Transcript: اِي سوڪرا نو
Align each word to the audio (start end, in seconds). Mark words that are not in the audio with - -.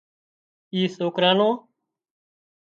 اِي 0.73 0.81
سوڪرا 0.95 1.31
نو 1.37 1.49